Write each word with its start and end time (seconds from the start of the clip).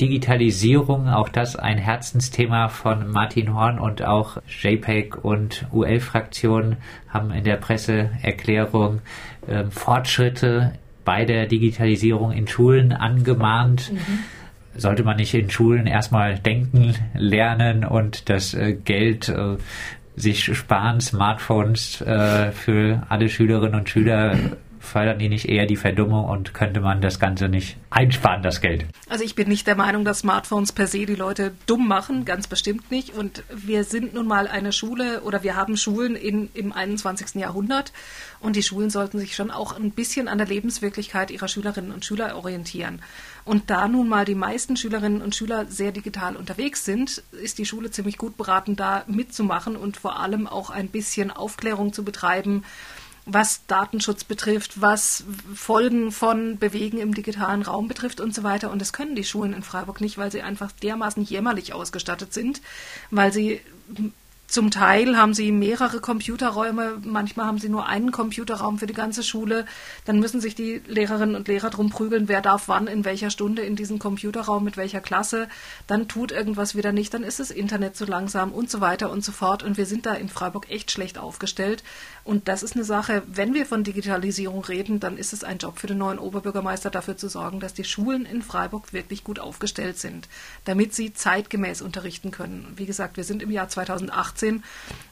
Digitalisierung, 0.00 1.08
auch 1.08 1.28
das 1.28 1.56
ein 1.56 1.78
Herzensthema 1.78 2.68
von 2.68 3.10
Martin 3.10 3.54
Horn 3.54 3.78
und 3.78 4.02
auch 4.02 4.38
JPEG 4.46 5.24
und 5.24 5.66
UL-Fraktion 5.72 6.76
haben 7.08 7.30
in 7.32 7.44
der 7.44 7.56
Presseerklärung 7.56 9.00
äh, 9.46 9.64
Fortschritte 9.64 10.72
bei 11.04 11.24
der 11.24 11.46
Digitalisierung 11.46 12.32
in 12.32 12.46
Schulen 12.46 12.92
angemahnt. 12.92 13.92
Mhm. 13.92 13.98
Sollte 14.76 15.02
man 15.02 15.16
nicht 15.16 15.34
in 15.34 15.50
Schulen 15.50 15.86
erstmal 15.86 16.38
denken, 16.38 16.94
lernen 17.14 17.84
und 17.84 18.28
das 18.28 18.54
äh, 18.54 18.74
Geld 18.74 19.28
äh, 19.28 19.56
sich 20.14 20.44
sparen, 20.56 21.00
Smartphones 21.00 22.00
äh, 22.02 22.52
für 22.52 23.02
alle 23.08 23.28
Schülerinnen 23.28 23.80
und 23.80 23.88
Schüler 23.88 24.36
fördern 24.88 25.18
die 25.18 25.28
nicht 25.28 25.48
eher 25.48 25.66
die 25.66 25.76
Verdummung 25.76 26.24
und 26.24 26.54
könnte 26.54 26.80
man 26.80 27.00
das 27.00 27.20
Ganze 27.20 27.48
nicht 27.48 27.76
einsparen, 27.90 28.42
das 28.42 28.60
Geld? 28.60 28.86
Also 29.08 29.24
ich 29.24 29.34
bin 29.34 29.48
nicht 29.48 29.66
der 29.66 29.76
Meinung, 29.76 30.04
dass 30.04 30.20
Smartphones 30.20 30.72
per 30.72 30.86
se 30.86 31.06
die 31.06 31.14
Leute 31.14 31.52
dumm 31.66 31.86
machen, 31.86 32.24
ganz 32.24 32.46
bestimmt 32.46 32.90
nicht. 32.90 33.14
Und 33.14 33.44
wir 33.54 33.84
sind 33.84 34.14
nun 34.14 34.26
mal 34.26 34.48
eine 34.48 34.72
Schule 34.72 35.22
oder 35.22 35.42
wir 35.42 35.56
haben 35.56 35.76
Schulen 35.76 36.16
in, 36.16 36.50
im 36.54 36.72
21. 36.72 37.34
Jahrhundert 37.36 37.92
und 38.40 38.56
die 38.56 38.62
Schulen 38.62 38.90
sollten 38.90 39.18
sich 39.18 39.34
schon 39.34 39.50
auch 39.50 39.76
ein 39.76 39.90
bisschen 39.90 40.28
an 40.28 40.38
der 40.38 40.46
Lebenswirklichkeit 40.46 41.30
ihrer 41.30 41.48
Schülerinnen 41.48 41.92
und 41.92 42.04
Schüler 42.04 42.36
orientieren. 42.36 43.00
Und 43.44 43.70
da 43.70 43.88
nun 43.88 44.08
mal 44.08 44.24
die 44.24 44.34
meisten 44.34 44.76
Schülerinnen 44.76 45.22
und 45.22 45.34
Schüler 45.34 45.66
sehr 45.66 45.90
digital 45.90 46.36
unterwegs 46.36 46.84
sind, 46.84 47.22
ist 47.32 47.58
die 47.58 47.64
Schule 47.64 47.90
ziemlich 47.90 48.18
gut 48.18 48.36
beraten, 48.36 48.76
da 48.76 49.04
mitzumachen 49.06 49.74
und 49.74 49.96
vor 49.96 50.20
allem 50.20 50.46
auch 50.46 50.70
ein 50.70 50.88
bisschen 50.88 51.30
Aufklärung 51.30 51.92
zu 51.92 52.04
betreiben, 52.04 52.64
was 53.28 53.66
Datenschutz 53.66 54.24
betrifft, 54.24 54.80
was 54.80 55.22
Folgen 55.54 56.12
von 56.12 56.58
Bewegen 56.58 56.98
im 56.98 57.14
digitalen 57.14 57.62
Raum 57.62 57.86
betrifft 57.86 58.20
und 58.20 58.34
so 58.34 58.42
weiter. 58.42 58.70
Und 58.70 58.80
das 58.80 58.92
können 58.92 59.14
die 59.14 59.24
Schulen 59.24 59.52
in 59.52 59.62
Freiburg 59.62 60.00
nicht, 60.00 60.16
weil 60.16 60.32
sie 60.32 60.42
einfach 60.42 60.72
dermaßen 60.72 61.22
jämmerlich 61.22 61.74
ausgestattet 61.74 62.32
sind, 62.32 62.62
weil 63.10 63.32
sie 63.32 63.60
zum 64.48 64.70
Teil 64.70 65.18
haben 65.18 65.34
sie 65.34 65.52
mehrere 65.52 66.00
Computerräume, 66.00 67.02
manchmal 67.04 67.44
haben 67.44 67.58
sie 67.58 67.68
nur 67.68 67.84
einen 67.84 68.12
Computerraum 68.12 68.78
für 68.78 68.86
die 68.86 68.94
ganze 68.94 69.22
Schule. 69.22 69.66
Dann 70.06 70.20
müssen 70.20 70.40
sich 70.40 70.54
die 70.54 70.80
Lehrerinnen 70.86 71.36
und 71.36 71.48
Lehrer 71.48 71.68
drum 71.68 71.90
prügeln, 71.90 72.28
wer 72.28 72.40
darf 72.40 72.66
wann, 72.66 72.86
in 72.86 73.04
welcher 73.04 73.28
Stunde 73.28 73.60
in 73.60 73.76
diesem 73.76 73.98
Computerraum, 73.98 74.64
mit 74.64 74.78
welcher 74.78 75.02
Klasse. 75.02 75.48
Dann 75.86 76.08
tut 76.08 76.32
irgendwas 76.32 76.74
wieder 76.74 76.92
nicht, 76.92 77.12
dann 77.12 77.24
ist 77.24 77.40
das 77.40 77.50
Internet 77.50 77.94
zu 77.94 78.06
langsam 78.06 78.52
und 78.52 78.70
so 78.70 78.80
weiter 78.80 79.10
und 79.10 79.22
so 79.22 79.32
fort. 79.32 79.62
Und 79.62 79.76
wir 79.76 79.84
sind 79.84 80.06
da 80.06 80.14
in 80.14 80.30
Freiburg 80.30 80.70
echt 80.70 80.90
schlecht 80.92 81.18
aufgestellt. 81.18 81.84
Und 82.24 82.48
das 82.48 82.62
ist 82.62 82.74
eine 82.74 82.84
Sache, 82.84 83.24
wenn 83.26 83.52
wir 83.52 83.66
von 83.66 83.84
Digitalisierung 83.84 84.64
reden, 84.64 84.98
dann 84.98 85.18
ist 85.18 85.34
es 85.34 85.44
ein 85.44 85.58
Job 85.58 85.78
für 85.78 85.88
den 85.88 85.98
neuen 85.98 86.18
Oberbürgermeister, 86.18 86.88
dafür 86.88 87.18
zu 87.18 87.28
sorgen, 87.28 87.60
dass 87.60 87.74
die 87.74 87.84
Schulen 87.84 88.24
in 88.24 88.40
Freiburg 88.40 88.94
wirklich 88.94 89.24
gut 89.24 89.40
aufgestellt 89.40 89.98
sind, 89.98 90.26
damit 90.64 90.94
sie 90.94 91.12
zeitgemäß 91.12 91.82
unterrichten 91.82 92.30
können. 92.30 92.72
Wie 92.76 92.86
gesagt, 92.86 93.18
wir 93.18 93.24
sind 93.24 93.42
im 93.42 93.50
Jahr 93.50 93.68
2018 93.68 94.37
2018. 94.38 94.64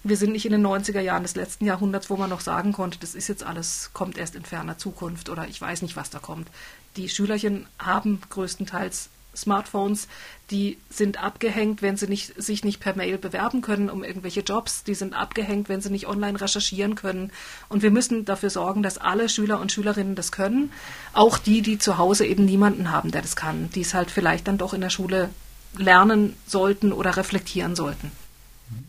Wir 0.05 0.17
sind 0.17 0.33
nicht 0.33 0.47
in 0.47 0.53
den 0.53 0.67
90er 0.67 1.01
Jahren 1.01 1.23
des 1.23 1.35
letzten 1.35 1.67
Jahrhunderts, 1.67 2.11
wo 2.11 2.17
man 2.17 2.31
noch 2.31 2.41
sagen 2.41 2.73
konnte, 2.73 2.99
das 2.99 3.15
ist 3.15 3.29
jetzt 3.29 3.45
alles, 3.45 3.91
kommt 3.93 4.19
erst 4.19 4.35
in 4.35 4.45
ferner 4.45 4.79
Zukunft 4.79 5.29
oder 5.29 5.49
ich 5.49 5.61
weiß 5.61 5.83
nicht, 5.83 5.97
was 5.97 6.11
da 6.11 6.19
kommt. 6.19 6.49
Die 6.97 7.09
Schülerchen 7.09 7.67
haben 7.79 8.21
größtenteils 8.31 9.11
Smartphones, 9.35 10.09
die 10.51 10.79
sind 10.89 11.23
abgehängt, 11.23 11.83
wenn 11.83 11.99
sie 11.99 12.07
nicht, 12.07 12.43
sich 12.43 12.65
nicht 12.65 12.81
per 12.81 12.97
Mail 12.97 13.19
bewerben 13.19 13.61
können 13.61 13.91
um 13.91 14.03
irgendwelche 14.03 14.41
Jobs. 14.41 14.83
Die 14.83 14.95
sind 14.95 15.13
abgehängt, 15.13 15.69
wenn 15.69 15.83
sie 15.83 15.91
nicht 15.91 16.07
online 16.07 16.41
recherchieren 16.41 16.95
können. 16.95 17.31
Und 17.69 17.83
wir 17.83 17.91
müssen 17.91 18.25
dafür 18.25 18.49
sorgen, 18.49 18.83
dass 18.83 18.97
alle 18.97 19.29
Schüler 19.29 19.61
und 19.61 19.73
Schülerinnen 19.73 20.15
das 20.15 20.33
können. 20.33 20.73
Auch 21.13 21.37
die, 21.37 21.61
die 21.61 21.77
zu 21.77 21.99
Hause 21.99 22.25
eben 22.25 22.47
niemanden 22.47 22.91
haben, 22.91 23.11
der 23.11 23.21
das 23.21 23.37
kann, 23.37 23.69
die 23.75 23.83
es 23.83 23.93
halt 23.93 24.11
vielleicht 24.11 24.49
dann 24.49 24.57
doch 24.57 24.73
in 24.73 24.81
der 24.81 24.89
Schule 24.89 25.29
lernen 25.77 26.35
sollten 26.47 26.95
oder 26.95 27.19
reflektieren 27.19 27.77
sollten. 27.77 28.11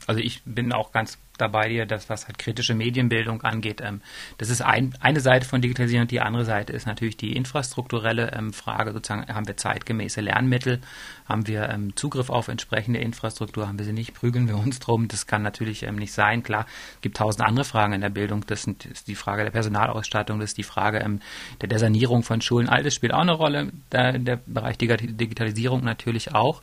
Also 0.06 0.22
ich 0.22 0.42
bin 0.44 0.72
auch 0.73 0.92
ganz 0.92 1.17
dabei 1.38 1.70
dir, 1.70 1.86
dass 1.86 2.09
was 2.09 2.28
halt 2.28 2.38
kritische 2.38 2.73
Medienbildung 2.73 3.44
angeht. 3.44 3.81
Ähm, 3.81 4.02
das 4.38 4.49
ist 4.49 4.61
ein, 4.61 4.93
eine 4.99 5.20
Seite 5.20 5.48
von 5.48 5.61
Digitalisierung 5.61 6.08
die 6.08 6.21
andere 6.21 6.45
Seite 6.45 6.73
ist 6.73 6.88
natürlich 6.88 7.17
die 7.17 7.36
infrastrukturelle 7.36 8.32
ähm, 8.33 8.54
Frage. 8.54 8.92
Sozusagen 8.92 9.33
haben 9.33 9.48
wir 9.48 9.58
zeitgemäße 9.58 10.21
Lernmittel, 10.21 10.82
haben 11.27 11.48
wir 11.48 11.70
ähm, 11.70 11.95
Zugriff 11.95 12.30
auf 12.30 12.48
entsprechende 12.48 12.99
Infrastruktur, 12.99 13.67
haben 13.67 13.77
wir 13.77 13.86
sie 13.86 13.93
nicht, 13.93 14.14
prügeln 14.14 14.48
wir 14.48 14.58
uns 14.58 14.80
drum. 14.80 15.08
Das 15.08 15.27
kann 15.27 15.43
natürlich 15.43 15.83
ähm, 15.83 15.95
nicht 15.95 16.14
sein. 16.14 16.43
Klar, 16.43 16.66
es 16.95 17.02
gibt 17.02 17.17
tausend 17.17 17.45
andere 17.45 17.66
Fragen 17.66 17.93
in 17.93 18.02
der 18.02 18.10
Bildung. 18.10 18.43
Das 18.48 18.64
sind, 18.64 18.86
ist 18.86 19.08
die 19.08 19.16
Frage 19.16 19.43
der 19.43 19.52
Personalausstattung, 19.52 20.39
das 20.39 20.52
ist 20.52 20.58
die 20.58 20.64
Frage 20.64 20.99
ähm, 20.99 21.20
der, 21.61 21.70
der, 21.70 21.80
Sanierung 21.80 22.23
von 22.23 22.42
Schulen. 22.42 22.70
All 22.70 22.83
das 22.83 22.95
spielt 22.95 23.14
auch 23.14 23.21
eine 23.21 23.33
Rolle. 23.33 23.71
Der, 23.92 24.17
der 24.17 24.39
Bereich 24.45 24.77
Digitalisierung 24.77 25.83
natürlich 25.83 26.33
auch. 26.33 26.61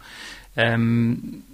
Ähm, 0.57 1.45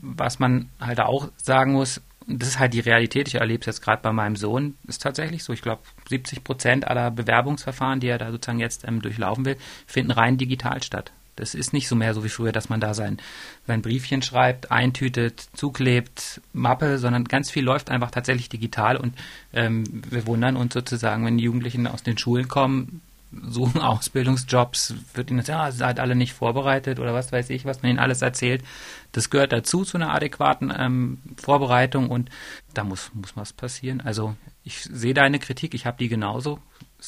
was 0.00 0.38
man 0.38 0.68
halt 0.80 1.00
auch 1.00 1.28
sagen 1.36 1.72
muss, 1.72 2.00
das 2.26 2.48
ist 2.48 2.58
halt 2.58 2.74
die 2.74 2.80
Realität, 2.80 3.26
ich 3.28 3.36
erlebe 3.36 3.60
es 3.60 3.66
jetzt 3.66 3.82
gerade 3.82 4.02
bei 4.02 4.12
meinem 4.12 4.36
Sohn, 4.36 4.76
ist 4.86 5.02
tatsächlich 5.02 5.42
so. 5.44 5.52
Ich 5.54 5.62
glaube, 5.62 5.82
70 6.08 6.44
Prozent 6.44 6.86
aller 6.86 7.10
Bewerbungsverfahren, 7.10 8.00
die 8.00 8.08
er 8.08 8.18
da 8.18 8.30
sozusagen 8.30 8.60
jetzt 8.60 8.86
ähm, 8.86 9.00
durchlaufen 9.00 9.46
will, 9.46 9.56
finden 9.86 10.10
rein 10.10 10.36
digital 10.36 10.82
statt. 10.82 11.12
Das 11.36 11.54
ist 11.54 11.72
nicht 11.72 11.88
so 11.88 11.94
mehr 11.94 12.14
so 12.14 12.24
wie 12.24 12.28
früher, 12.28 12.52
dass 12.52 12.68
man 12.68 12.80
da 12.80 12.94
sein, 12.94 13.18
sein 13.66 13.80
Briefchen 13.80 14.22
schreibt, 14.22 14.72
eintütet, 14.72 15.48
zuklebt, 15.54 16.40
Mappe, 16.52 16.98
sondern 16.98 17.24
ganz 17.24 17.50
viel 17.50 17.64
läuft 17.64 17.90
einfach 17.90 18.10
tatsächlich 18.10 18.48
digital 18.48 18.96
und 18.96 19.14
ähm, 19.52 19.84
wir 20.10 20.26
wundern 20.26 20.56
uns 20.56 20.74
sozusagen, 20.74 21.24
wenn 21.24 21.38
die 21.38 21.44
Jugendlichen 21.44 21.86
aus 21.86 22.02
den 22.02 22.18
Schulen 22.18 22.48
kommen, 22.48 23.00
suchen 23.30 23.80
Ausbildungsjobs, 23.80 24.94
wird 25.14 25.30
ihnen 25.30 25.44
ja, 25.44 25.70
seid 25.70 26.00
alle 26.00 26.14
nicht 26.14 26.32
vorbereitet 26.32 26.98
oder 26.98 27.14
was 27.14 27.30
weiß 27.30 27.50
ich, 27.50 27.64
was 27.64 27.82
man 27.82 27.90
ihnen 27.90 27.98
alles 27.98 28.22
erzählt. 28.22 28.64
Das 29.12 29.30
gehört 29.30 29.52
dazu 29.52 29.84
zu 29.84 29.96
einer 29.98 30.12
adäquaten 30.12 30.72
ähm, 30.76 31.18
Vorbereitung 31.36 32.10
und 32.10 32.30
da 32.74 32.84
muss, 32.84 33.10
muss 33.14 33.36
was 33.36 33.52
passieren. 33.52 34.00
Also 34.00 34.34
ich 34.64 34.82
sehe 34.82 35.14
deine 35.14 35.38
Kritik, 35.38 35.74
ich 35.74 35.86
habe 35.86 35.98
die 35.98 36.08
genauso. 36.08 36.58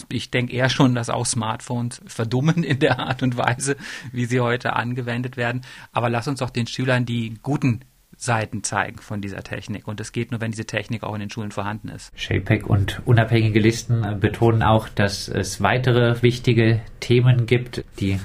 Ich 0.09 0.31
denke 0.31 0.53
eher 0.53 0.69
schon, 0.69 0.95
dass 0.95 1.11
auch 1.11 1.27
Smartphones 1.27 2.01
verdummen 2.07 2.63
in 2.65 2.79
der 2.79 3.01
Art 3.01 3.23
und 3.23 3.37
Weise, 3.37 3.77
wie 4.13 4.27
sie 4.27 4.41
heute 4.41 4.75
angewendet 4.75 5.37
werden. 5.37 5.63
Aber 5.93 6.11
lass 6.11 6.29
uns 6.29 6.39
doch 6.41 6.51
den 6.51 6.67
Schülern 6.67 7.07
die 7.07 7.35
guten 7.43 7.81
Seiten 8.21 8.63
zeigen 8.63 8.99
von 8.99 9.23
dieser 9.23 9.43
Technik. 9.43 9.89
Und 9.89 9.99
das 9.99 10.13
geht 10.13 10.31
nur, 10.31 10.43
wenn 10.43 10.51
diese 10.51 10.67
Technik 10.67 11.05
auch 11.05 11.15
in 11.15 11.21
den 11.21 11.31
Schulen 11.31 11.53
vorhanden 11.53 11.89
ist. 11.89 12.13
ShapePack 12.15 12.69
und 12.69 13.01
unabhängige 13.07 13.61
Listen 13.61 14.05
äh, 14.05 14.15
betonen 14.15 14.63
auch, 14.63 14.91
dass 14.91 15.27
es 15.29 15.63
weitere 15.63 16.21
wichtige 16.23 16.81
Themen 17.01 17.47
gibt, 17.47 17.83
die 17.99 18.21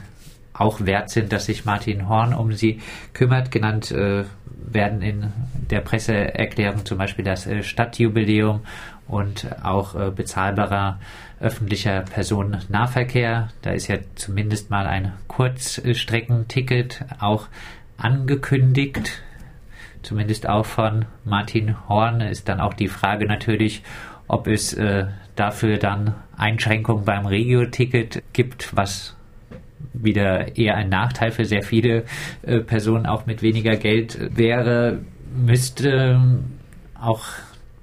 auch 0.53 0.81
wert 0.85 1.09
sind, 1.09 1.31
dass 1.31 1.45
sich 1.45 1.63
Martin 1.63 2.09
Horn 2.09 2.33
um 2.33 2.51
sie 2.51 2.81
kümmert. 3.13 3.51
Genannt 3.51 3.89
äh, 3.91 4.25
werden 4.45 5.01
in 5.01 5.31
der 5.71 5.79
Presseerklärung 5.79 6.85
zum 6.85 6.97
Beispiel 6.97 7.23
das 7.23 7.47
äh, 7.47 7.63
Stadtjubiläum 7.63 8.61
und 9.07 9.47
auch 9.63 9.95
äh, 9.95 10.11
bezahlbarer 10.11 10.99
öffentlicher 11.39 12.01
Personennahverkehr. 12.01 13.49
Da 13.61 13.71
ist 13.71 13.87
ja 13.87 13.97
zumindest 14.15 14.69
mal 14.69 14.87
ein 14.87 15.13
Kurzstreckenticket 15.29 17.05
auch 17.19 17.47
angekündigt 17.97 19.21
zumindest 20.05 20.47
auch 20.47 20.65
von 20.65 21.05
Martin 21.23 21.75
Horn, 21.89 22.21
ist 22.21 22.47
dann 22.47 22.59
auch 22.59 22.73
die 22.73 22.87
Frage 22.87 23.25
natürlich, 23.25 23.83
ob 24.27 24.47
es 24.47 24.73
äh, 24.73 25.05
dafür 25.35 25.77
dann 25.77 26.15
Einschränkungen 26.37 27.05
beim 27.05 27.25
Regio-Ticket 27.25 28.23
gibt, 28.33 28.75
was 28.75 29.15
wieder 29.93 30.57
eher 30.57 30.75
ein 30.75 30.89
Nachteil 30.89 31.31
für 31.31 31.45
sehr 31.45 31.63
viele 31.63 32.05
äh, 32.43 32.59
Personen 32.59 33.05
auch 33.05 33.25
mit 33.25 33.41
weniger 33.41 33.75
Geld 33.75 34.17
wäre, 34.35 34.99
müsste 35.35 36.19
auch 36.99 37.25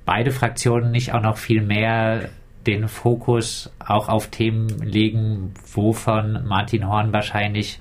beide 0.04 0.31
Fraktionen 0.31 0.91
nicht 0.91 1.12
auch 1.15 1.22
noch 1.22 1.37
viel 1.37 1.62
mehr 1.62 2.28
den 2.66 2.89
Fokus 2.89 3.72
auch 3.84 4.09
auf 4.09 4.28
Themen 4.28 4.69
legen, 4.83 5.53
wovon 5.75 6.44
Martin 6.47 6.89
Horn 6.89 7.12
wahrscheinlich 7.12 7.81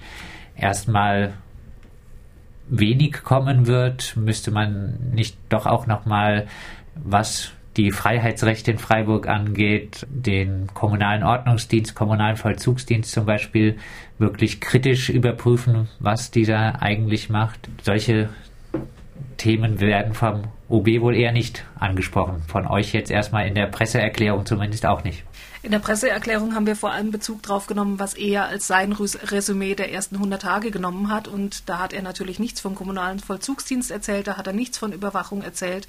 erstmal 0.55 1.33
wenig 2.71 3.23
kommen 3.23 3.67
wird, 3.67 4.15
müsste 4.15 4.49
man 4.49 4.97
nicht 5.13 5.37
doch 5.49 5.67
auch 5.67 5.85
nochmal, 5.85 6.47
was 6.95 7.51
die 7.77 7.91
Freiheitsrechte 7.91 8.71
in 8.71 8.77
Freiburg 8.77 9.27
angeht, 9.27 10.05
den 10.09 10.67
kommunalen 10.73 11.23
Ordnungsdienst, 11.23 11.95
kommunalen 11.95 12.35
Vollzugsdienst 12.35 13.11
zum 13.11 13.25
Beispiel, 13.25 13.77
wirklich 14.17 14.59
kritisch 14.59 15.09
überprüfen, 15.09 15.87
was 15.99 16.31
dieser 16.31 16.81
eigentlich 16.81 17.29
macht. 17.29 17.69
Solche 17.81 18.29
Themen 19.37 19.79
werden 19.79 20.13
vom 20.13 20.43
OB 20.69 21.01
wohl 21.01 21.15
eher 21.15 21.31
nicht 21.31 21.65
angesprochen. 21.79 22.41
Von 22.47 22.67
euch 22.67 22.93
jetzt 22.93 23.11
erstmal 23.11 23.47
in 23.47 23.55
der 23.55 23.67
Presseerklärung 23.67 24.45
zumindest 24.45 24.85
auch 24.85 25.03
nicht. 25.03 25.23
In 25.63 25.71
der 25.71 25.79
Presseerklärung 25.79 26.55
haben 26.55 26.65
wir 26.65 26.75
vor 26.75 26.91
allem 26.91 27.11
Bezug 27.11 27.43
darauf 27.43 27.67
genommen, 27.67 27.99
was 27.99 28.15
er 28.15 28.47
als 28.47 28.65
sein 28.65 28.93
Resümee 28.93 29.75
der 29.75 29.91
ersten 29.91 30.15
100 30.15 30.41
Tage 30.41 30.71
genommen 30.71 31.11
hat. 31.11 31.27
Und 31.27 31.69
da 31.69 31.79
hat 31.79 31.93
er 31.93 32.01
natürlich 32.01 32.39
nichts 32.39 32.61
vom 32.61 32.73
kommunalen 32.73 33.19
Vollzugsdienst 33.19 33.91
erzählt, 33.91 34.27
da 34.27 34.37
hat 34.37 34.47
er 34.47 34.53
nichts 34.53 34.77
von 34.77 34.91
Überwachung 34.91 35.43
erzählt. 35.43 35.87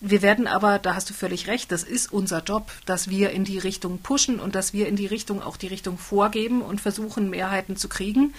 Wir 0.00 0.22
werden 0.22 0.46
aber, 0.46 0.78
da 0.78 0.94
hast 0.94 1.10
du 1.10 1.14
völlig 1.14 1.48
recht, 1.48 1.72
das 1.72 1.82
ist 1.82 2.12
unser 2.12 2.42
Job, 2.42 2.70
dass 2.86 3.10
wir 3.10 3.30
in 3.30 3.44
die 3.44 3.58
Richtung 3.58 3.98
pushen 3.98 4.38
und 4.38 4.54
dass 4.54 4.72
wir 4.72 4.86
in 4.86 4.94
die 4.94 5.06
Richtung 5.06 5.42
auch 5.42 5.56
die 5.56 5.66
Richtung 5.66 5.98
vorgeben 5.98 6.62
und 6.62 6.80
versuchen, 6.80 7.30
Mehrheiten 7.30 7.76
zu 7.76 7.88
kriegen 7.88 8.32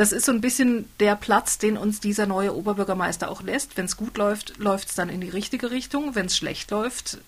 das 0.00 0.12
ist 0.12 0.24
so 0.24 0.32
ein 0.32 0.40
bisschen 0.40 0.88
der 0.98 1.14
Platz, 1.14 1.58
den 1.58 1.76
uns 1.76 2.00
dieser 2.00 2.24
neue 2.24 2.56
Oberbürgermeister 2.56 3.30
auch 3.30 3.42
lässt. 3.42 3.76
Wenn 3.76 3.84
es 3.84 3.98
gut 3.98 4.16
läuft, 4.16 4.56
läuft 4.56 4.88
es 4.88 4.94
dann 4.94 5.10
in 5.10 5.20
die 5.20 5.28
richtige 5.28 5.70
Richtung. 5.70 6.14
Wenn 6.14 6.24
es 6.24 6.38
schlecht 6.38 6.70
läuft, 6.70 7.18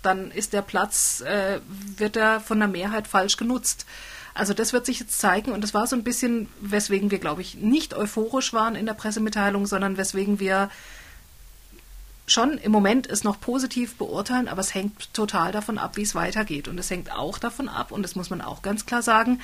dann 0.00 0.30
ist 0.30 0.54
der 0.54 0.62
Platz, 0.62 1.20
äh, 1.20 1.60
wird 1.98 2.16
er 2.16 2.40
von 2.40 2.58
der 2.58 2.68
Mehrheit 2.68 3.08
falsch 3.08 3.36
genutzt. 3.36 3.84
Also 4.32 4.54
das 4.54 4.72
wird 4.72 4.86
sich 4.86 5.00
jetzt 5.00 5.20
zeigen 5.20 5.52
und 5.52 5.62
das 5.62 5.74
war 5.74 5.86
so 5.86 5.96
ein 5.96 6.02
bisschen, 6.02 6.48
weswegen 6.62 7.10
wir, 7.10 7.18
glaube 7.18 7.42
ich, 7.42 7.56
nicht 7.56 7.92
euphorisch 7.92 8.54
waren 8.54 8.74
in 8.74 8.86
der 8.86 8.94
Pressemitteilung, 8.94 9.66
sondern 9.66 9.98
weswegen 9.98 10.40
wir 10.40 10.70
schon 12.26 12.56
im 12.56 12.72
Moment 12.72 13.06
es 13.06 13.22
noch 13.22 13.38
positiv 13.38 13.96
beurteilen, 13.96 14.48
aber 14.48 14.62
es 14.62 14.74
hängt 14.74 15.12
total 15.12 15.52
davon 15.52 15.76
ab, 15.76 15.98
wie 15.98 16.02
es 16.02 16.14
weitergeht. 16.14 16.68
Und 16.68 16.78
es 16.78 16.88
hängt 16.88 17.12
auch 17.12 17.38
davon 17.38 17.68
ab, 17.68 17.92
und 17.92 18.02
das 18.02 18.16
muss 18.16 18.30
man 18.30 18.40
auch 18.40 18.62
ganz 18.62 18.86
klar 18.86 19.02
sagen, 19.02 19.40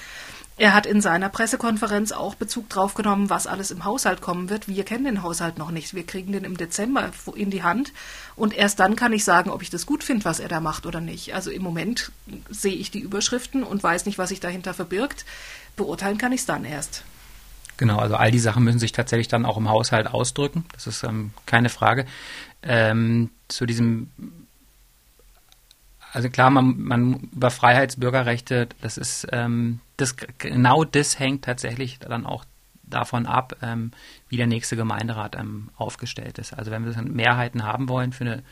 er 0.61 0.75
hat 0.75 0.85
in 0.85 1.01
seiner 1.01 1.31
Pressekonferenz 1.31 2.13
auch 2.13 2.35
Bezug 2.35 2.69
drauf 2.69 2.93
genommen, 2.93 3.31
was 3.31 3.47
alles 3.47 3.71
im 3.71 3.87
Haushalt 3.87 4.21
kommen 4.21 4.51
wird. 4.51 4.69
Wir 4.69 4.85
kennen 4.85 5.07
den 5.07 5.23
Haushalt 5.23 5.57
noch 5.57 5.71
nicht. 5.71 5.95
Wir 5.95 6.05
kriegen 6.05 6.33
den 6.33 6.45
im 6.45 6.59
Dezember 6.59 7.13
in 7.35 7.49
die 7.49 7.63
Hand. 7.63 7.95
Und 8.37 8.53
erst 8.53 8.79
dann 8.79 8.95
kann 8.95 9.15
ich 9.15 9.25
sagen, 9.25 9.49
ob 9.49 9.63
ich 9.63 9.71
das 9.71 9.87
gut 9.87 10.05
finde, 10.05 10.27
was 10.27 10.39
er 10.39 10.49
da 10.49 10.61
macht 10.61 10.85
oder 10.85 11.01
nicht. 11.01 11.35
Also 11.35 11.51
im 11.51 11.63
Moment 11.63 12.13
sehe 12.51 12.75
ich 12.75 12.91
die 12.91 12.99
Überschriften 12.99 13.63
und 13.63 13.83
weiß 13.83 14.05
nicht, 14.05 14.19
was 14.19 14.29
sich 14.29 14.41
dahinter 14.41 14.75
verbirgt. 14.75 15.25
Beurteilen 15.77 16.19
kann 16.19 16.33
ich 16.33 16.41
es 16.41 16.47
dann 16.47 16.67
erst. 16.67 17.05
Genau, 17.79 17.99
also 17.99 18.17
all 18.17 18.31
die 18.31 18.39
Sachen 18.39 18.63
müssen 18.63 18.81
sich 18.81 18.93
tatsächlich 18.93 19.29
dann 19.29 19.47
auch 19.47 19.57
im 19.57 19.71
Haushalt 19.71 20.09
ausdrücken. 20.09 20.67
Das 20.75 20.87
ist 20.87 21.05
ähm, 21.05 21.31
keine 21.47 21.71
Frage. 21.71 22.05
Ähm, 22.63 23.31
zu 23.49 23.65
diesem 23.65 24.11
also 26.13 26.29
klar, 26.29 26.51
man, 26.51 26.79
man 26.81 27.31
über 27.33 27.51
Freiheitsbürgerrechte, 27.51 28.69
das 28.83 28.99
ist 28.99 29.27
ähm, 29.33 29.81
das 30.01 30.17
genau 30.39 30.85
das 30.85 31.19
hängt 31.19 31.45
tatsächlich 31.45 31.99
dann 31.99 32.27
auch 32.27 32.45
davon 32.83 33.27
ab, 33.27 33.57
ähm, 33.63 33.93
wie 34.29 34.37
der 34.37 34.47
nächste 34.47 34.77
Gemeinderat 34.77 35.37
ähm, 35.37 35.71
aufgestellt 35.77 36.39
ist. 36.39 36.53
Also 36.53 36.71
wenn 36.71 36.85
wir 36.85 37.03
Mehrheiten 37.03 37.63
haben 37.63 37.89
wollen 37.89 38.13
für 38.13 38.25
eine 38.25 38.43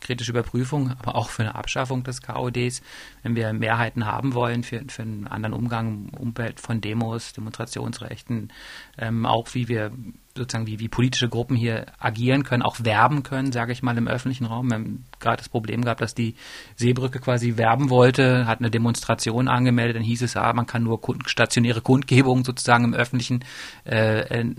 kritische 0.00 0.32
Überprüfung, 0.32 0.92
aber 0.98 1.14
auch 1.14 1.28
für 1.28 1.42
eine 1.42 1.54
Abschaffung 1.54 2.02
des 2.04 2.22
KODs, 2.22 2.82
wenn 3.22 3.36
wir 3.36 3.52
Mehrheiten 3.52 4.06
haben 4.06 4.34
wollen 4.34 4.62
für, 4.62 4.82
für 4.88 5.02
einen 5.02 5.26
anderen 5.26 5.54
Umgang 5.54 6.08
im 6.08 6.14
Umfeld 6.14 6.60
von 6.60 6.80
Demos, 6.80 7.32
Demonstrationsrechten, 7.34 8.52
ähm, 8.96 9.26
auch 9.26 9.54
wie 9.54 9.68
wir 9.68 9.92
sozusagen 10.36 10.66
wie, 10.66 10.78
wie 10.78 10.88
politische 10.88 11.28
Gruppen 11.28 11.56
hier 11.56 11.86
agieren 11.98 12.44
können, 12.44 12.62
auch 12.62 12.84
werben 12.84 13.22
können, 13.22 13.50
sage 13.50 13.72
ich 13.72 13.82
mal, 13.82 13.96
im 13.98 14.06
öffentlichen 14.06 14.44
Raum. 14.44 14.68
Wir 14.68 14.74
haben 14.76 15.04
gerade 15.18 15.38
das 15.38 15.48
Problem 15.48 15.82
gehabt, 15.82 16.00
dass 16.00 16.14
die 16.14 16.36
Seebrücke 16.76 17.18
quasi 17.18 17.56
werben 17.56 17.90
wollte, 17.90 18.46
hat 18.46 18.60
eine 18.60 18.70
Demonstration 18.70 19.48
angemeldet, 19.48 19.96
dann 19.96 20.04
hieß 20.04 20.22
es, 20.22 20.36
ah, 20.36 20.52
man 20.52 20.66
kann 20.66 20.84
nur 20.84 21.00
stationäre 21.26 21.80
Kundgebungen 21.80 22.44
sozusagen 22.44 22.84
im 22.84 22.94
öffentlichen 22.94 23.44
äh, 23.84 24.20
äh, 24.20 24.54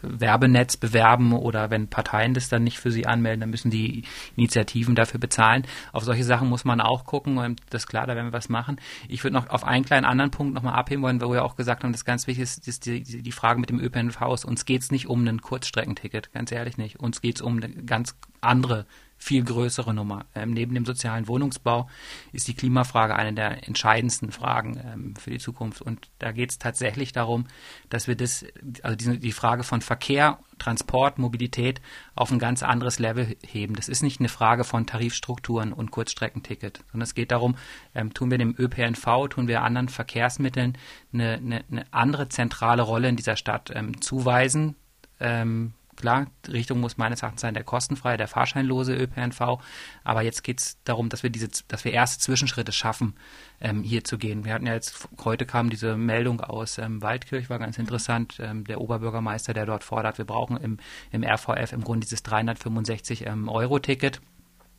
Werbenetz 0.00 0.76
bewerben 0.76 1.32
oder 1.32 1.70
wenn 1.70 1.88
Parteien 1.88 2.34
das 2.34 2.48
dann 2.48 2.62
nicht 2.62 2.78
für 2.78 2.92
sie 2.92 3.06
anmelden, 3.06 3.40
dann 3.40 3.50
müssen 3.50 3.70
die 3.70 4.04
Initiativen 4.36 4.94
dafür 4.94 5.18
bezahlen. 5.18 5.64
Auf 5.92 6.04
solche 6.04 6.24
Sachen 6.24 6.48
muss 6.48 6.64
man 6.64 6.80
auch 6.80 7.04
gucken 7.04 7.38
und 7.38 7.60
das 7.70 7.82
ist 7.82 7.88
klar, 7.88 8.06
da 8.06 8.14
werden 8.14 8.28
wir 8.28 8.32
was 8.32 8.48
machen. 8.48 8.76
Ich 9.08 9.24
würde 9.24 9.34
noch 9.34 9.50
auf 9.50 9.64
einen 9.64 9.84
kleinen 9.84 10.04
anderen 10.04 10.30
Punkt 10.30 10.54
nochmal 10.54 10.74
abheben 10.74 11.02
wollen, 11.02 11.20
wo 11.20 11.32
wir 11.32 11.44
auch 11.44 11.56
gesagt 11.56 11.82
haben, 11.82 11.92
das 11.92 12.04
ganz 12.04 12.28
wichtig 12.28 12.44
ist, 12.44 12.68
ist 12.68 12.86
die, 12.86 13.02
die 13.02 13.32
Frage 13.32 13.58
mit 13.58 13.70
dem 13.70 13.80
ÖPNV. 13.80 14.44
Uns 14.44 14.64
geht 14.64 14.82
es 14.82 14.92
nicht 14.92 15.08
um 15.08 15.15
ein 15.24 15.40
Kurzstreckenticket, 15.40 16.32
ganz 16.32 16.52
ehrlich 16.52 16.76
nicht. 16.76 16.98
Uns 16.98 17.20
geht 17.20 17.36
es 17.36 17.42
um 17.42 17.56
eine 17.56 17.68
ganz 17.68 18.16
andere, 18.40 18.86
viel 19.18 19.42
größere 19.42 19.94
Nummer. 19.94 20.26
Ähm, 20.34 20.52
neben 20.52 20.74
dem 20.74 20.84
sozialen 20.84 21.26
Wohnungsbau 21.26 21.88
ist 22.32 22.48
die 22.48 22.54
Klimafrage 22.54 23.16
eine 23.16 23.32
der 23.32 23.66
entscheidendsten 23.66 24.30
Fragen 24.30 24.78
ähm, 24.84 25.16
für 25.16 25.30
die 25.30 25.38
Zukunft. 25.38 25.80
Und 25.80 26.10
da 26.18 26.32
geht 26.32 26.50
es 26.50 26.58
tatsächlich 26.58 27.12
darum, 27.12 27.46
dass 27.88 28.08
wir 28.08 28.14
das, 28.14 28.44
also 28.82 28.96
die, 28.96 29.18
die 29.18 29.32
Frage 29.32 29.62
von 29.62 29.80
Verkehr, 29.80 30.38
Transport, 30.58 31.18
Mobilität 31.18 31.80
auf 32.14 32.30
ein 32.30 32.38
ganz 32.38 32.62
anderes 32.62 32.98
Level 32.98 33.36
heben. 33.42 33.74
Das 33.74 33.88
ist 33.88 34.02
nicht 34.02 34.20
eine 34.20 34.28
Frage 34.28 34.64
von 34.64 34.86
Tarifstrukturen 34.86 35.72
und 35.72 35.90
Kurzstreckenticket, 35.90 36.84
sondern 36.92 37.02
es 37.02 37.14
geht 37.14 37.32
darum, 37.32 37.56
ähm, 37.94 38.12
tun 38.12 38.30
wir 38.30 38.38
dem 38.38 38.54
ÖPNV, 38.58 39.28
tun 39.30 39.48
wir 39.48 39.62
anderen 39.62 39.88
Verkehrsmitteln 39.88 40.76
eine, 41.12 41.34
eine, 41.34 41.64
eine 41.70 41.86
andere 41.90 42.28
zentrale 42.28 42.82
Rolle 42.82 43.08
in 43.08 43.16
dieser 43.16 43.36
Stadt 43.36 43.70
ähm, 43.74 44.00
zuweisen, 44.00 44.76
ähm, 45.20 45.72
klar, 45.96 46.26
Richtung 46.48 46.80
muss 46.80 46.98
meines 46.98 47.22
Erachtens 47.22 47.40
sein, 47.40 47.54
der 47.54 47.64
kostenfreie, 47.64 48.16
der 48.16 48.28
fahrscheinlose 48.28 48.94
ÖPNV. 48.94 49.58
Aber 50.04 50.22
jetzt 50.22 50.44
geht 50.44 50.60
es 50.60 50.78
darum, 50.84 51.08
dass 51.08 51.22
wir 51.22 51.30
diese, 51.30 51.48
dass 51.68 51.84
wir 51.84 51.92
erste 51.92 52.22
Zwischenschritte 52.22 52.72
schaffen, 52.72 53.14
ähm, 53.60 53.82
hier 53.82 54.04
zu 54.04 54.18
gehen. 54.18 54.44
Wir 54.44 54.52
hatten 54.52 54.66
ja 54.66 54.74
jetzt, 54.74 55.08
heute 55.24 55.46
kam 55.46 55.70
diese 55.70 55.96
Meldung 55.96 56.40
aus 56.40 56.78
ähm, 56.78 57.02
Waldkirch, 57.02 57.50
war 57.50 57.58
ganz 57.58 57.78
interessant. 57.78 58.36
Ähm, 58.40 58.64
der 58.64 58.80
Oberbürgermeister, 58.80 59.54
der 59.54 59.66
dort 59.66 59.82
fordert, 59.82 60.18
wir 60.18 60.26
brauchen 60.26 60.56
im, 60.58 60.78
im 61.10 61.24
RVF 61.24 61.72
im 61.72 61.82
Grunde 61.82 62.04
dieses 62.04 62.22
365 62.22 63.26
ähm, 63.26 63.48
Euro-Ticket. 63.48 64.20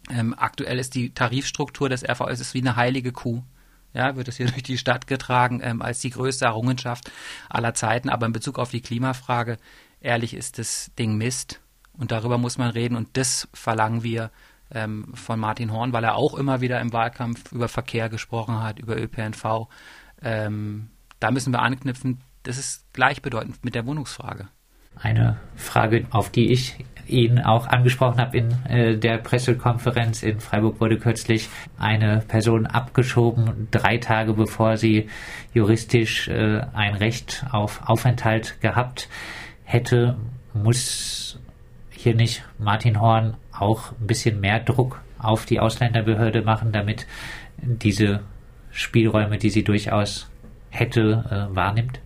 Ähm, 0.09 0.33
aktuell 0.37 0.79
ist 0.79 0.95
die 0.95 1.13
Tarifstruktur 1.13 1.89
des 1.89 2.07
RVS 2.07 2.39
ist 2.39 2.53
wie 2.53 2.61
eine 2.61 2.77
heilige 2.77 3.11
Kuh 3.11 3.43
ja, 3.93 4.15
wird 4.15 4.27
es 4.27 4.37
hier 4.37 4.45
durch 4.51 4.63
die 4.63 4.77
Stadt 4.77 5.07
getragen 5.07 5.59
ähm, 5.63 5.81
als 5.81 5.99
die 5.99 6.11
größte 6.11 6.45
Errungenschaft 6.45 7.11
aller 7.49 7.73
Zeiten. 7.73 8.09
Aber 8.09 8.25
in 8.25 8.33
Bezug 8.33 8.59
auf 8.59 8.69
die 8.69 8.81
Klimafrage 8.81 9.57
ehrlich 10.01 10.33
ist 10.33 10.57
das 10.57 10.91
Ding 10.97 11.17
Mist 11.17 11.61
und 11.97 12.11
darüber 12.11 12.38
muss 12.38 12.57
man 12.57 12.69
reden 12.69 12.95
und 12.95 13.17
das 13.17 13.47
verlangen 13.53 14.03
wir 14.03 14.31
ähm, 14.71 15.13
von 15.13 15.39
Martin 15.39 15.71
Horn, 15.71 15.94
weil 15.94 16.03
er 16.03 16.15
auch 16.15 16.33
immer 16.35 16.61
wieder 16.61 16.79
im 16.81 16.94
Wahlkampf 16.94 17.51
über 17.51 17.67
Verkehr 17.67 18.09
gesprochen 18.09 18.61
hat, 18.61 18.79
über 18.79 18.97
ÖPNV. 18.97 19.67
Ähm, 20.21 20.89
da 21.19 21.31
müssen 21.31 21.53
wir 21.53 21.61
anknüpfen. 21.61 22.21
Das 22.44 22.57
ist 22.57 22.85
gleichbedeutend 22.94 23.63
mit 23.63 23.75
der 23.75 23.85
Wohnungsfrage. 23.85 24.47
Eine 24.95 25.38
Frage, 25.55 26.05
auf 26.09 26.31
die 26.31 26.51
ich 26.51 26.75
ihn 27.07 27.39
auch 27.39 27.67
angesprochen 27.67 28.19
habe 28.19 28.38
in 28.38 28.51
äh, 28.65 28.97
der 28.97 29.17
Pressekonferenz 29.17 30.23
in 30.23 30.39
Freiburg 30.39 30.81
wurde 30.81 30.97
kürzlich 30.97 31.49
eine 31.77 32.23
Person 32.27 32.65
abgeschoben, 32.65 33.67
drei 33.71 33.97
Tage 33.97 34.33
bevor 34.33 34.77
sie 34.77 35.09
juristisch 35.53 36.27
äh, 36.27 36.61
ein 36.73 36.95
Recht 36.95 37.45
auf 37.51 37.88
Aufenthalt 37.88 38.59
gehabt 38.59 39.07
hätte, 39.67 40.15
muss 40.53 41.37
hier 41.89 42.15
nicht 42.15 42.43
Martin 42.57 43.01
Horn 43.01 43.35
auch 43.51 43.91
ein 43.99 44.07
bisschen 44.07 44.39
mehr 44.39 44.61
Druck 44.61 45.01
auf 45.19 45.45
die 45.45 45.59
Ausländerbehörde 45.59 46.41
machen, 46.41 46.71
damit 46.71 47.05
diese 47.57 48.21
Spielräume, 48.71 49.37
die 49.37 49.49
sie 49.49 49.63
durchaus 49.63 50.27
hätte, 50.69 51.49
äh, 51.51 51.55
wahrnimmt? 51.55 51.99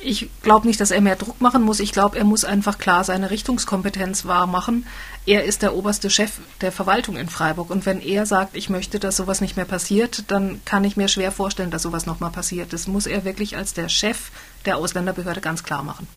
Ich 0.00 0.28
glaube 0.42 0.66
nicht, 0.66 0.80
dass 0.80 0.90
er 0.90 1.00
mehr 1.00 1.16
Druck 1.16 1.40
machen 1.40 1.62
muss. 1.62 1.80
Ich 1.80 1.92
glaube, 1.92 2.18
er 2.18 2.24
muss 2.24 2.44
einfach 2.44 2.78
klar 2.78 3.04
seine 3.04 3.30
Richtungskompetenz 3.30 4.26
wahrmachen. 4.26 4.86
Er 5.26 5.44
ist 5.44 5.62
der 5.62 5.74
oberste 5.74 6.08
Chef 6.08 6.38
der 6.60 6.72
Verwaltung 6.72 7.16
in 7.16 7.28
Freiburg. 7.28 7.70
Und 7.70 7.84
wenn 7.84 8.00
er 8.00 8.24
sagt, 8.24 8.56
ich 8.56 8.70
möchte, 8.70 8.98
dass 8.98 9.16
sowas 9.16 9.40
nicht 9.40 9.56
mehr 9.56 9.66
passiert, 9.66 10.30
dann 10.30 10.60
kann 10.64 10.84
ich 10.84 10.96
mir 10.96 11.08
schwer 11.08 11.30
vorstellen, 11.30 11.70
dass 11.70 11.82
sowas 11.82 12.06
nochmal 12.06 12.30
passiert. 12.30 12.72
Das 12.72 12.88
muss 12.88 13.06
er 13.06 13.24
wirklich 13.24 13.56
als 13.56 13.74
der 13.74 13.88
Chef 13.88 14.30
der 14.64 14.78
Ausländerbehörde 14.78 15.40
ganz 15.40 15.62
klar 15.62 15.82
machen. 15.84 16.08